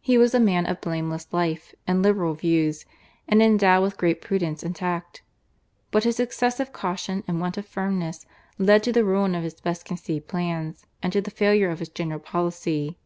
He 0.00 0.16
was 0.16 0.36
a 0.36 0.38
man 0.38 0.66
of 0.66 0.80
blameless 0.80 1.32
life 1.32 1.74
and 1.84 2.00
liberal 2.00 2.34
views, 2.34 2.84
and 3.28 3.42
endowed 3.42 3.82
with 3.82 3.96
great 3.96 4.20
prudence 4.20 4.62
and 4.62 4.72
tact, 4.72 5.22
but 5.90 6.04
his 6.04 6.20
excessive 6.20 6.72
caution 6.72 7.24
and 7.26 7.40
want 7.40 7.58
of 7.58 7.66
firmness 7.66 8.24
led 8.56 8.84
to 8.84 8.92
the 8.92 9.04
ruin 9.04 9.34
of 9.34 9.42
his 9.42 9.60
best 9.60 9.84
conceived 9.84 10.28
plans 10.28 10.86
and 11.02 11.12
to 11.12 11.20
the 11.20 11.32
failure 11.32 11.70
of 11.70 11.80
his 11.80 11.88
general 11.88 12.20
policy. 12.20 12.98